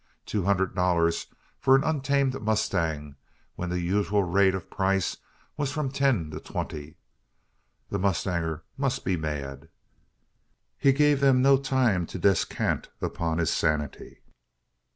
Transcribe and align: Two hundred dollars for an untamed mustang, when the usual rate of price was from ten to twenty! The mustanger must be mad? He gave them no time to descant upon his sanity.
Two 0.25 0.45
hundred 0.45 0.73
dollars 0.73 1.27
for 1.59 1.75
an 1.75 1.83
untamed 1.83 2.41
mustang, 2.41 3.17
when 3.53 3.69
the 3.69 3.79
usual 3.79 4.23
rate 4.23 4.55
of 4.55 4.67
price 4.67 5.17
was 5.57 5.71
from 5.71 5.91
ten 5.91 6.31
to 6.31 6.39
twenty! 6.39 6.97
The 7.89 7.99
mustanger 7.99 8.63
must 8.77 9.05
be 9.05 9.15
mad? 9.15 9.69
He 10.79 10.91
gave 10.91 11.19
them 11.19 11.43
no 11.43 11.55
time 11.55 12.07
to 12.07 12.17
descant 12.17 12.89
upon 12.99 13.37
his 13.37 13.51
sanity. 13.51 14.23